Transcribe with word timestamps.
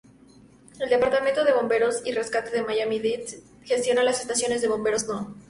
El 0.79 0.89
Departamento 0.89 1.43
de 1.45 1.53
Bomberos 1.53 2.01
y 2.03 2.11
Rescate 2.11 2.49
de 2.49 2.63
Miami-Dade 2.63 3.43
gestiona 3.65 4.01
las 4.01 4.19
Estaciones 4.19 4.63
de 4.63 4.67
Bomberos 4.67 5.07
No. 5.07 5.35